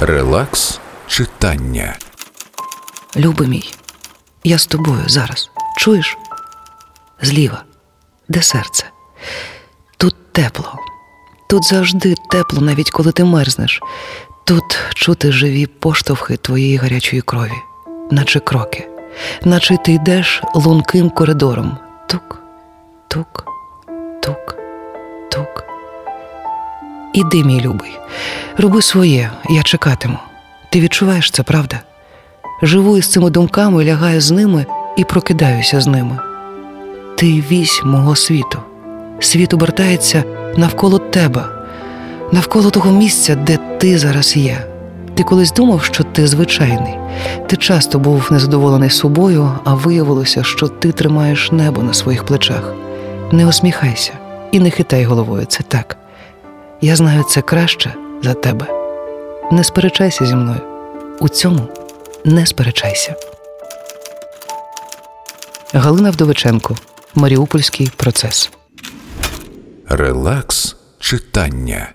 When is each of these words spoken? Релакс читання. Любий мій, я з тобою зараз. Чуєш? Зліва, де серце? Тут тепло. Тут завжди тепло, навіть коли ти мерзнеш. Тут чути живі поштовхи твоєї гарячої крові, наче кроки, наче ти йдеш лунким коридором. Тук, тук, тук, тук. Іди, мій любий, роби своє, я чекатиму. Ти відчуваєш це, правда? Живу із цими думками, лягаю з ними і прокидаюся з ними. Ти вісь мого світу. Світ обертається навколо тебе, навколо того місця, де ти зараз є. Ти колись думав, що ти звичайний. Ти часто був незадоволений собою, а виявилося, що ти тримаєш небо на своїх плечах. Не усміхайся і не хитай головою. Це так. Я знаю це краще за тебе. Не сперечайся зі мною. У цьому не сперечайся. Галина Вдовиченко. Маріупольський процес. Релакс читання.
Релакс 0.00 0.80
читання. 1.06 1.96
Любий 3.16 3.48
мій, 3.48 3.72
я 4.44 4.58
з 4.58 4.66
тобою 4.66 5.02
зараз. 5.06 5.50
Чуєш? 5.78 6.18
Зліва, 7.22 7.62
де 8.28 8.42
серце? 8.42 8.84
Тут 9.96 10.32
тепло. 10.32 10.72
Тут 11.48 11.64
завжди 11.64 12.14
тепло, 12.30 12.60
навіть 12.60 12.90
коли 12.90 13.12
ти 13.12 13.24
мерзнеш. 13.24 13.80
Тут 14.44 14.78
чути 14.94 15.32
живі 15.32 15.66
поштовхи 15.66 16.36
твоєї 16.36 16.76
гарячої 16.76 17.22
крові, 17.22 17.58
наче 18.10 18.40
кроки, 18.40 18.88
наче 19.44 19.76
ти 19.76 19.92
йдеш 19.92 20.42
лунким 20.54 21.10
коридором. 21.10 21.76
Тук, 22.06 22.42
тук, 23.08 23.44
тук, 24.22 24.56
тук. 25.30 25.64
Іди, 27.12 27.44
мій 27.44 27.60
любий, 27.60 27.98
роби 28.58 28.82
своє, 28.82 29.30
я 29.50 29.62
чекатиму. 29.62 30.18
Ти 30.70 30.80
відчуваєш 30.80 31.30
це, 31.30 31.42
правда? 31.42 31.80
Живу 32.62 32.98
із 32.98 33.12
цими 33.12 33.30
думками, 33.30 33.84
лягаю 33.84 34.20
з 34.20 34.30
ними 34.30 34.66
і 34.96 35.04
прокидаюся 35.04 35.80
з 35.80 35.86
ними. 35.86 36.18
Ти 37.16 37.26
вісь 37.26 37.82
мого 37.84 38.16
світу. 38.16 38.58
Світ 39.20 39.54
обертається 39.54 40.24
навколо 40.56 40.98
тебе, 40.98 41.44
навколо 42.32 42.70
того 42.70 42.90
місця, 42.90 43.34
де 43.34 43.58
ти 43.78 43.98
зараз 43.98 44.36
є. 44.36 44.66
Ти 45.14 45.22
колись 45.22 45.52
думав, 45.52 45.84
що 45.84 46.04
ти 46.04 46.26
звичайний. 46.26 46.94
Ти 47.46 47.56
часто 47.56 47.98
був 47.98 48.28
незадоволений 48.30 48.90
собою, 48.90 49.50
а 49.64 49.74
виявилося, 49.74 50.42
що 50.44 50.68
ти 50.68 50.92
тримаєш 50.92 51.52
небо 51.52 51.82
на 51.82 51.94
своїх 51.94 52.24
плечах. 52.24 52.74
Не 53.32 53.46
усміхайся 53.46 54.12
і 54.52 54.60
не 54.60 54.70
хитай 54.70 55.04
головою. 55.04 55.44
Це 55.44 55.62
так. 55.68 55.96
Я 56.80 56.96
знаю 56.96 57.22
це 57.22 57.40
краще 57.40 57.94
за 58.22 58.34
тебе. 58.34 58.66
Не 59.52 59.64
сперечайся 59.64 60.26
зі 60.26 60.34
мною. 60.34 60.60
У 61.20 61.28
цьому 61.28 61.68
не 62.24 62.46
сперечайся. 62.46 63.14
Галина 65.72 66.10
Вдовиченко. 66.10 66.76
Маріупольський 67.14 67.90
процес. 67.96 68.50
Релакс 69.88 70.76
читання. 70.98 71.92